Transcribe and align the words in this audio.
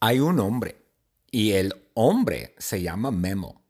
hay 0.00 0.20
un 0.20 0.40
hombre 0.40 0.82
y 1.30 1.52
el 1.52 1.74
hombre 1.94 2.54
se 2.58 2.82
llama 2.82 3.10
Memo. 3.10 3.62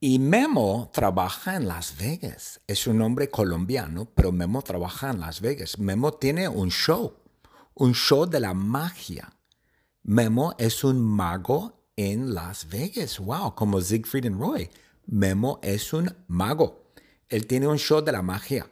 Y 0.00 0.18
Memo 0.18 0.90
trabaja 0.92 1.56
en 1.56 1.66
Las 1.66 1.96
Vegas. 1.98 2.60
Es 2.66 2.86
un 2.86 3.02
hombre 3.02 3.30
colombiano, 3.30 4.06
pero 4.14 4.30
Memo 4.30 4.62
trabaja 4.62 5.10
en 5.10 5.20
Las 5.20 5.40
Vegas. 5.40 5.78
Memo 5.78 6.12
tiene 6.12 6.48
un 6.48 6.70
show, 6.70 7.14
un 7.74 7.94
show 7.94 8.26
de 8.26 8.38
la 8.38 8.54
magia. 8.54 9.32
Memo 10.04 10.54
es 10.56 10.84
un 10.84 11.00
mago 11.00 11.90
en 11.96 12.32
Las 12.32 12.68
Vegas. 12.68 13.18
Wow, 13.18 13.56
como 13.56 13.80
Siegfried 13.80 14.26
and 14.26 14.40
Roy. 14.40 14.70
Memo 15.06 15.58
es 15.62 15.92
un 15.92 16.14
mago. 16.28 16.92
Él 17.28 17.46
tiene 17.46 17.66
un 17.66 17.78
show 17.78 18.00
de 18.00 18.12
la 18.12 18.22
magia. 18.22 18.70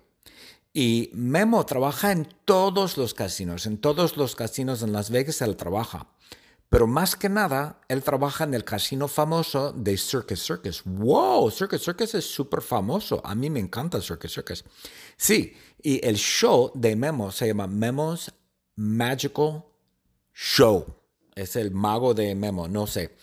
Y 0.73 1.11
Memo 1.15 1.67
trabaja 1.67 2.13
en 2.13 2.29
todos 2.45 2.97
los 2.97 3.15
casinos. 3.15 3.67
En 3.67 3.79
todos 3.79 4.17
los 4.17 4.37
casinos 4.37 4.83
en 4.83 4.93
Las 4.93 5.11
Vegas 5.11 5.43
él 5.43 5.57
trabaja. 5.57 6.07
Pero 6.69 6.87
más 6.87 7.15
que 7.15 7.29
nada, 7.29 7.81
él 7.89 8.03
trabaja 8.03 8.45
en 8.45 8.55
el 8.55 8.65
casino 8.65 9.07
famoso 9.07 9.73
de 9.73 9.97
Circus 9.97 10.45
Circus. 10.45 10.83
¡Wow! 10.85 11.51
Circus 11.51 11.83
Circus 11.83 12.15
es 12.15 12.25
súper 12.25 12.61
famoso. 12.61 13.21
A 13.25 13.35
mí 13.35 13.51
me 13.51 13.61
encanta 13.61 14.01
Circus 14.01 14.33
Circus. 14.33 14.65
Sí, 15.17 15.57
y 15.81 16.05
el 16.05 16.17
show 16.17 16.73
de 16.75 16.97
Memo 16.97 17.31
se 17.31 17.47
llama 17.47 17.69
Memo's 17.69 18.33
Magical 18.75 19.65
Show. 20.35 20.87
Es 21.35 21.55
el 21.55 21.71
mago 21.71 22.15
de 22.15 22.35
Memo, 22.35 22.67
no 22.67 22.87
sé. 22.87 23.17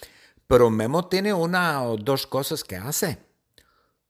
Pero 0.48 0.70
Memo 0.70 1.08
tiene 1.08 1.34
una 1.34 1.84
o 1.84 1.98
dos 1.98 2.28
cosas 2.28 2.64
que 2.64 2.78
hace. 2.78 3.20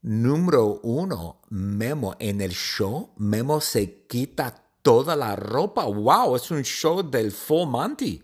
Número 0.02 0.82
uno, 0.84 1.42
Memo 1.50 2.16
en 2.20 2.42
el 2.42 2.52
show, 2.52 3.14
Memo 3.18 3.62
se 3.62 4.06
quita 4.06 4.64
toda 4.82 5.16
la 5.16 5.36
ropa. 5.36 5.86
¡Wow! 5.86 6.36
Es 6.36 6.52
un 6.52 6.64
show 6.64 7.02
del 7.02 7.32
Full 7.32 7.68
Monty. 7.70 8.22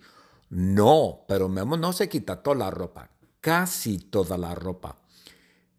No, 0.49 1.25
pero 1.27 1.47
Memo 1.47 1.77
no 1.77 1.93
se 1.93 2.09
quita 2.09 2.41
toda 2.41 2.55
la 2.55 2.71
ropa, 2.71 3.11
casi 3.39 3.99
toda 3.99 4.37
la 4.37 4.55
ropa. 4.55 4.97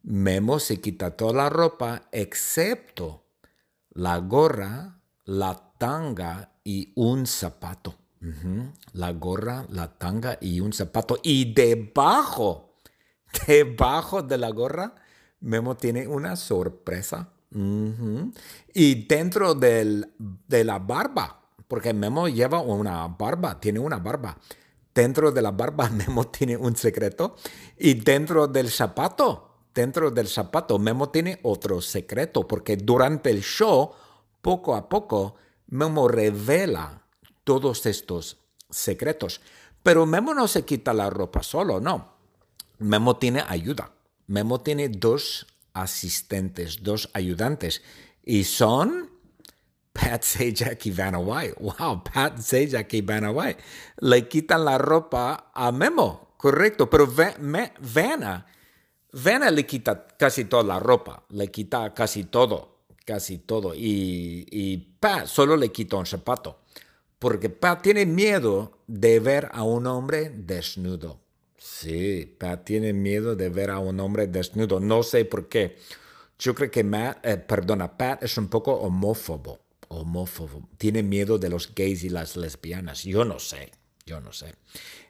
Memo 0.03 0.61
se 0.61 0.81
quita 0.81 1.17
toda 1.17 1.33
la 1.33 1.49
ropa 1.49 2.09
excepto 2.13 3.25
la 3.91 4.19
gorra, 4.19 5.01
la 5.25 5.73
tanga 5.77 6.53
y 6.65 6.93
un 6.95 7.27
zapato. 7.27 7.95
La 8.93 9.13
gorra, 9.13 9.65
la 9.71 9.99
tanga 9.99 10.37
y 10.41 10.61
un 10.61 10.73
zapato. 10.73 11.19
Y 11.23 11.53
debajo, 11.55 12.77
debajo 13.47 14.23
de 14.23 14.39
la 14.39 14.51
gorra, 14.51 14.95
Memo 15.41 15.77
tiene 15.77 16.07
una 16.07 16.37
sorpresa. 16.37 17.31
Y 18.73 19.07
dentro 19.07 19.55
de 19.55 20.65
la 20.65 20.79
barba, 20.79 21.41
porque 21.67 21.93
Memo 21.93 22.29
lleva 22.29 22.61
una 22.61 23.09
barba, 23.09 23.59
tiene 23.59 23.81
una 23.81 23.99
barba 23.99 24.39
dentro 24.95 25.33
de 25.33 25.43
la 25.43 25.51
barba 25.51 25.89
Memo 25.91 26.29
tiene 26.29 26.57
un 26.57 26.77
secreto 26.77 27.37
y 27.79 27.95
dentro 27.95 28.47
del 28.47 28.71
zapato, 28.71 29.67
dentro 29.75 30.11
del 30.11 30.29
zapato 30.29 30.79
Memo 30.79 31.11
tiene 31.11 31.39
otro 31.43 31.81
secreto 31.81 32.47
porque 32.47 32.77
durante 32.77 33.31
el 33.31 33.43
show, 33.43 33.93
poco 34.41 34.75
a 34.75 34.89
poco, 34.89 35.37
Memo 35.69 36.09
revela 36.09 37.03
todos 37.45 37.87
estos 37.87 38.39
secretos. 38.69 39.41
Pero 39.83 40.05
Memo 40.07 40.35
no 40.35 40.47
se 40.49 40.65
quita 40.65 40.93
la 40.93 41.09
ropa 41.09 41.43
solo, 41.43 41.81
no. 41.81 42.15
Memo 42.79 43.17
tiene 43.17 43.45
ayuda. 43.47 43.93
Memo 44.27 44.61
tiene 44.61 44.89
dos 44.89 45.47
asistentes, 45.73 46.83
dos 46.83 47.11
ayudantes 47.15 47.83
y 48.25 48.45
son 48.45 49.10
Pat 50.01 50.25
Sajak 50.25 50.87
y 50.87 50.91
Vanna 50.91 51.19
White. 51.19 51.57
Wow, 51.61 52.03
Pat 52.03 52.39
Sajak 52.39 52.93
y 52.95 53.03
Vanna 53.03 53.31
White. 53.31 53.61
Le 54.01 54.29
quitan 54.29 54.65
la 54.65 54.79
ropa 54.79 55.51
a 55.55 55.71
Memo, 55.73 56.35
correcto, 56.39 56.89
pero 56.89 57.07
Vanna, 57.07 58.47
Vanna 59.13 59.51
le 59.51 59.67
quita 59.67 60.07
casi 60.17 60.47
toda 60.47 60.63
la 60.63 60.79
ropa, 60.79 61.25
le 61.31 61.51
quita 61.51 61.93
casi 61.93 62.25
todo, 62.25 62.79
casi 63.05 63.39
todo. 63.39 63.75
Y, 63.75 64.47
y 64.51 64.79
Pat 64.99 65.27
solo 65.27 65.57
le 65.57 65.71
quita 65.71 65.97
un 65.97 66.07
zapato, 66.07 66.61
porque 67.19 67.51
Pat 67.51 67.83
tiene 67.83 68.07
miedo 68.07 68.79
de 68.87 69.21
ver 69.21 69.51
a 69.53 69.65
un 69.65 69.87
hombre 69.87 70.31
desnudo. 70.31 71.21
Sí, 71.59 72.25
Pat 72.39 72.65
tiene 72.65 72.95
miedo 72.95 73.37
de 73.37 73.51
ver 73.51 73.71
a 73.71 73.81
un 73.81 74.01
hombre 74.01 74.27
desnudo. 74.29 74.81
No 74.81 75.03
sé 75.03 75.27
por 75.27 75.49
qué. 75.49 75.77
Yo 76.39 76.55
creo 76.55 76.71
que 76.71 76.83
Matt, 76.83 77.19
eh, 77.27 77.37
perdona, 77.37 77.99
Pat 77.99 78.23
es 78.23 78.39
un 78.39 78.49
poco 78.49 78.73
homófobo 78.73 79.59
homófobo, 79.91 80.69
tiene 80.79 81.03
miedo 81.03 81.39
de 81.39 81.51
los 81.51 81.75
gays 81.75 82.05
y 82.05 82.09
las 82.09 82.37
lesbianas. 82.37 83.03
Yo 83.03 83.25
no 83.25 83.39
sé, 83.39 83.73
yo 84.07 84.21
no 84.21 84.33
sé. 84.33 84.55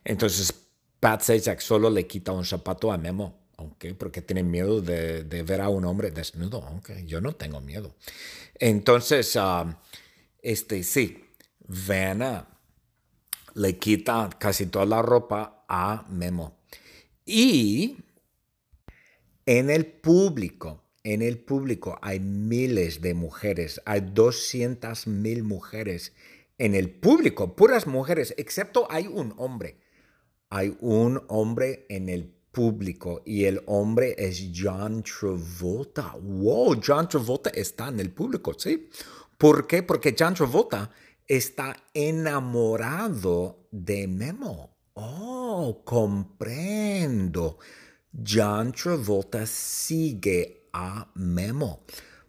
Entonces, 0.05 0.53
Pat 0.99 1.23
Sajak 1.23 1.61
solo 1.61 1.91
le 1.91 2.07
quita 2.07 2.33
un 2.33 2.45
zapato 2.45 2.91
a 2.91 2.99
Memo, 2.99 3.51
aunque 3.59 3.95
porque 3.95 4.23
tiene 4.23 4.43
miedo 4.43 4.81
de, 4.81 5.23
ver 5.43 5.61
a 5.61 5.69
un 5.69 5.85
hombre 5.85 6.11
desnudo, 6.11 6.63
aunque 6.67 7.05
yo 7.07 7.21
no 7.21 7.35
tengo 7.35 7.61
miedo. 7.61 7.95
Entonces, 8.55 9.37
ah, 9.37 9.83
este 10.43 10.83
sí, 10.83 11.25
Vanna 11.61 12.49
le 13.55 13.79
quita 13.79 14.31
casi 14.39 14.67
toda 14.67 14.87
la 14.87 15.03
ropa 15.03 15.65
a 15.69 16.07
Memo. 16.09 16.59
Y 17.27 17.99
en 19.45 19.69
el 19.69 19.87
público, 19.87 20.85
en 21.05 21.23
el 21.23 21.39
público 21.39 21.99
hay 22.03 22.21
miles 22.21 23.01
de 23.01 23.15
mujeres, 23.15 23.81
hay 23.87 24.01
200 24.01 25.07
mil 25.07 25.43
mujeres 25.43 26.13
en 26.59 26.75
el 26.75 26.91
público, 26.91 27.57
puras 27.57 27.87
mujeres, 27.87 28.35
excepto 28.37 28.87
hay 28.91 29.07
un 29.07 29.35
hombre. 29.39 29.79
Hay 30.51 30.77
un 30.81 31.23
hombre 31.29 31.87
en 31.89 32.09
el 32.09 32.25
público 32.51 33.23
y 33.25 33.45
el 33.45 33.63
hombre 33.67 34.17
es 34.19 34.51
John 34.55 35.03
Travolta. 35.05 36.17
Wow, 36.21 36.81
John 36.85 37.09
Travolta 37.09 37.51
está 37.51 37.89
en 37.89 38.01
el 38.01 38.11
público, 38.11 38.55
¿sí? 38.59 38.89
¿Por 39.39 39.67
qué? 39.67 39.85
Porque 39.85 40.15
John 40.19 40.35
Travolta 40.35 40.91
está 41.27 41.77
enamorado 41.95 43.69
de 43.71 44.09
Memo. 44.09 44.77
Oh, 44.95 45.83
comprendo. 45.85 47.59
John 48.27 48.73
Travolta 48.73 49.47
sigue 49.47 50.60
a 50.73 51.09
Memo. 51.15 51.81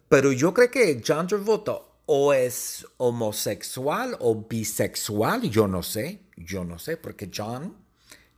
Pero 0.08 0.32
yo 0.32 0.52
creo 0.52 0.70
que 0.70 1.02
John 1.06 1.26
Travolta 1.26 1.78
o 2.06 2.32
es 2.32 2.86
homosexual 2.98 4.16
o 4.20 4.34
bisexual, 4.48 5.42
yo 5.42 5.66
no 5.68 5.82
sé, 5.82 6.20
yo 6.36 6.64
no 6.64 6.78
sé, 6.78 6.96
porque 6.96 7.30
John 7.34 7.76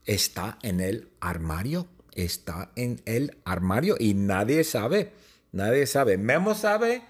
está 0.05 0.59
en 0.63 0.81
el 0.81 1.11
armario, 1.21 1.89
está 2.15 2.71
en 2.77 3.01
el 3.05 3.39
armario 3.45 3.97
y 3.99 4.15
nadie 4.15 4.65
sabe, 4.65 5.13
nadie 5.53 5.87
sabe. 5.87 6.19
Memo 6.19 6.55
sabe, 6.55 7.03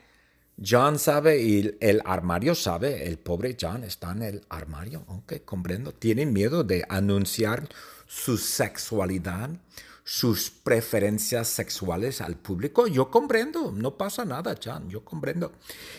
John 0.65 0.99
sabe 0.99 1.43
y 1.43 1.77
el 1.81 2.01
armario 2.05 2.55
sabe, 2.55 3.07
el 3.09 3.19
pobre 3.19 3.57
John 3.61 3.85
está 3.85 4.13
en 4.13 4.23
el 4.23 4.47
armario, 4.49 5.05
aunque 5.09 5.43
comprendo, 5.43 5.93
tiene 5.93 6.27
miedo 6.27 6.63
de 6.65 6.85
anunciar 6.89 7.69
su 8.07 8.39
sexualidad, 8.39 9.51
sus 10.05 10.51
preferencias 10.51 11.49
sexuales 11.49 12.21
al 12.21 12.37
público. 12.37 12.87
Yo 12.87 13.11
comprendo, 13.11 13.73
no 13.73 13.97
pasa 13.97 14.27
nada, 14.27 14.55
Chan, 14.55 14.91
yo 14.91 15.03
comprendo. 15.03 15.53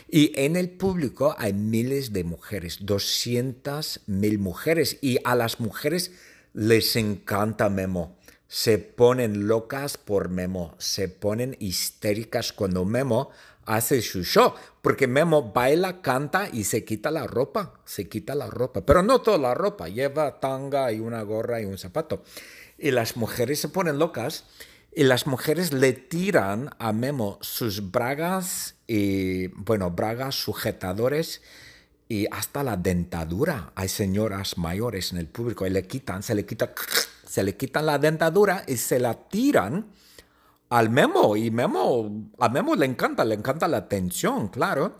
Y 0.08 0.32
en 0.40 0.56
el 0.56 0.70
público 0.70 1.36
hay 1.38 1.54
miles 1.54 2.14
de 2.14 2.24
mujeres, 2.24 2.80
200 2.82 4.02
mil 4.06 4.38
mujeres, 4.38 5.00
y 5.02 5.18
a 5.24 5.36
las 5.36 5.60
mujeres 5.60 6.12
les 6.54 6.96
encanta 6.96 7.70
Memo. 7.70 8.16
Se 8.56 8.78
ponen 8.78 9.50
locas 9.50 9.98
por 9.98 10.30
Memo, 10.30 10.76
se 10.78 11.10
ponen 11.10 11.58
histéricas 11.60 12.54
cuando 12.54 12.86
Memo 12.86 13.30
hace 13.66 14.02
su 14.02 14.24
show, 14.24 14.54
porque 14.82 15.08
Memo 15.08 15.52
baila, 15.52 16.02
canta 16.02 16.48
y 16.50 16.64
se 16.64 16.86
quita 16.86 17.12
la 17.12 17.28
ropa, 17.28 17.74
se 17.84 18.08
quita 18.08 18.34
la 18.34 18.48
ropa, 18.48 18.86
pero 18.86 19.04
no 19.04 19.20
toda 19.20 19.38
la 19.38 19.54
ropa, 19.56 19.90
lleva 19.90 20.40
tanga 20.40 20.90
y 20.94 21.02
una 21.02 21.22
gorra 21.24 21.60
y 21.60 21.66
un 21.66 21.78
zapato 21.78 22.24
y 22.78 22.92
las 22.92 23.18
mujeres 23.18 23.60
se 23.60 23.68
ponen 23.68 24.00
locas 24.00 24.46
y 24.96 25.04
las 25.04 25.28
mujeres 25.28 25.74
le 25.74 25.92
tiran 25.92 26.69
a 26.80 26.94
Memo 26.94 27.38
sus 27.42 27.92
bragas 27.92 28.75
y, 28.88 29.48
bueno, 29.48 29.92
bragas, 29.92 30.36
sujetadores 30.36 31.42
y 32.08 32.28
hasta 32.31 32.63
la 32.63 32.78
dentadura. 32.78 33.74
Hay 33.75 33.90
señoras 33.90 34.58
mayores 34.58 35.12
en 35.12 35.18
el 35.18 35.28
público 35.28 35.68
y 35.68 35.72
le 35.72 35.86
quitan, 35.86 36.24
se 36.24 36.36
le 36.36 36.46
quita, 36.46 36.74
se 37.36 37.44
le 37.44 37.58
quitan 37.58 37.86
la 37.86 38.00
dentadura 38.00 38.64
y 38.66 38.78
se 38.78 38.98
la 38.98 39.14
tiran 39.14 39.92
al 40.70 40.90
Memo. 40.90 41.36
Y 41.36 41.52
Memo, 41.52 42.32
a 42.40 42.48
Memo 42.48 42.76
le 42.76 42.86
encanta, 42.86 43.26
le 43.26 43.36
encanta 43.36 43.68
la 43.68 43.76
atención, 43.76 44.48
claro. 44.48 44.96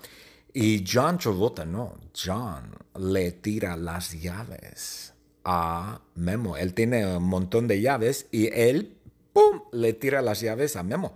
Y 0.52 0.84
John 0.86 1.18
Travolta, 1.18 1.64
no, 1.64 1.94
John 2.14 2.76
le 3.00 3.32
tira 3.32 3.78
las 3.78 4.22
llaves 4.22 5.14
a 5.46 6.02
Memo. 6.16 6.58
Él 6.58 6.74
tiene 6.74 7.16
un 7.16 7.24
montón 7.24 7.70
de 7.70 7.80
llaves 7.80 8.28
y 8.32 8.48
él, 8.48 8.98
¡pum!, 9.32 9.62
le 9.72 9.94
tira 9.94 10.22
las 10.22 10.42
llaves 10.42 10.76
a 10.76 10.84
Memo. 10.84 11.14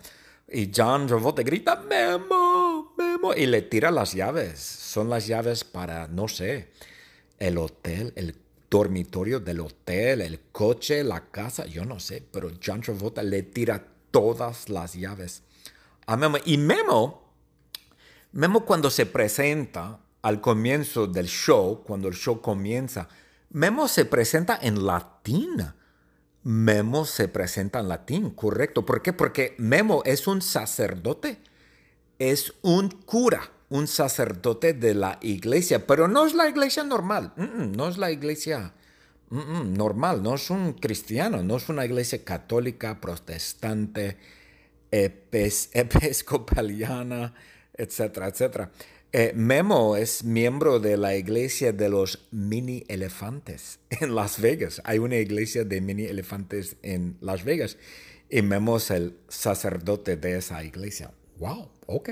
Y 0.48 0.72
John 0.74 1.06
Travolta 1.06 1.44
grita, 1.44 1.82
Memo, 1.82 2.94
Memo, 2.98 3.34
y 3.34 3.46
le 3.46 3.64
tira 3.64 3.92
las 3.92 4.14
llaves. 4.14 4.58
Son 4.58 5.10
las 5.10 5.28
llaves 5.28 5.66
para, 5.66 6.08
no 6.08 6.30
sé, 6.30 6.70
el 7.40 7.58
hotel, 7.58 8.14
el 8.16 8.36
dormitorio 8.70 9.40
del 9.40 9.62
hotel, 9.62 10.22
el 10.22 10.40
coche, 10.52 11.04
la 11.04 11.30
casa, 11.30 11.66
yo 11.66 11.86
no 11.86 12.00
sé, 12.00 12.24
pero 12.32 12.52
John 12.64 12.82
Travolta 12.82 13.24
le 13.24 13.44
tira 13.44 13.86
todas 14.12 14.70
las 14.70 14.94
llaves 14.94 15.44
a 16.06 16.18
Memo. 16.18 16.38
Y 16.46 16.58
Memo, 16.58 17.34
Memo 18.32 18.66
cuando 18.66 18.90
se 18.90 19.06
presenta 19.06 20.00
al 20.22 20.42
comienzo 20.42 21.08
del 21.08 21.28
show, 21.28 21.84
cuando 21.84 22.08
el 22.08 22.16
show 22.16 22.42
comienza, 22.42 23.08
Memo 23.50 23.88
se 23.88 24.06
presenta 24.06 24.60
en 24.62 24.86
latín. 24.86 25.74
Memo 26.44 27.06
se 27.06 27.28
presenta 27.28 27.80
en 27.80 27.90
latín, 27.90 28.30
correcto. 28.32 28.86
¿Por 28.86 29.02
qué? 29.02 29.14
Porque 29.14 29.56
Memo 29.58 30.04
es 30.06 30.28
un 30.28 30.42
sacerdote, 30.42 31.40
es 32.18 32.54
un 32.62 32.90
cura, 32.90 33.52
un 33.70 33.88
sacerdote 33.88 34.74
de 34.74 34.94
la 34.94 35.20
iglesia, 35.22 35.86
pero 35.86 36.08
no 36.08 36.26
es 36.26 36.34
la 36.34 36.50
iglesia 36.50 36.84
normal, 36.84 37.34
no 37.38 37.88
es 37.88 37.98
la 37.98 38.12
iglesia 38.12 38.74
normal, 39.30 40.24
no 40.24 40.36
es 40.36 40.50
un 40.50 40.74
cristiano, 40.74 41.44
no 41.44 41.58
es 41.58 41.70
una 41.70 41.86
iglesia 41.86 42.24
católica, 42.24 43.00
protestante, 43.00 44.18
episcopaliana, 44.92 47.34
etcétera, 47.74 48.28
etcétera. 48.28 48.72
Eh, 49.12 49.34
Memo 49.36 49.96
es 49.96 50.24
miembro 50.24 50.80
de 50.80 50.96
la 50.96 51.16
iglesia 51.16 51.74
de 51.74 51.90
los 51.90 52.28
mini 52.32 52.84
elefantes 52.88 53.80
en 53.90 54.14
Las 54.14 54.40
Vegas. 54.40 54.84
Hay 54.86 55.00
una 55.00 55.18
iglesia 55.18 55.64
de 55.64 55.82
mini 55.82 56.04
elefantes 56.04 56.76
en 56.84 57.18
Las 57.20 57.44
Vegas 57.44 57.78
y 58.30 58.44
Memo 58.44 58.78
es 58.78 58.92
el 58.92 59.18
sacerdote 59.28 60.16
de 60.16 60.38
esa 60.38 60.64
iglesia. 60.64 61.12
Wow, 61.38 61.72
ok. 61.88 62.10